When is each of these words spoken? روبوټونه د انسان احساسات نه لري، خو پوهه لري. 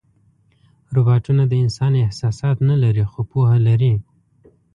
روبوټونه 0.95 1.43
د 1.47 1.53
انسان 1.63 1.93
احساسات 2.05 2.57
نه 2.69 2.75
لري، 2.83 3.03
خو 3.11 3.19
پوهه 3.31 3.57
لري. 3.67 3.93